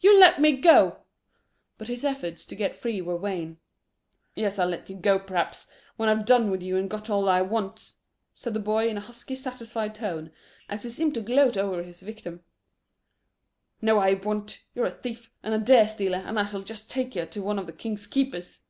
[0.00, 1.00] "You let me go."
[1.76, 3.58] But his efforts to get free were vain.
[4.34, 5.66] "Yes, I'll let you go, p'raps,
[5.98, 7.96] when I've done with you and got all I wants,"
[8.32, 10.32] said the boy, in a husky, satisfied tone,
[10.70, 12.42] as he seemed to gloat over his victim.
[13.82, 17.14] "No, I won't; you're a thief, and a deer stealer, and I shall just take
[17.14, 18.62] yer to one of the King's keepers."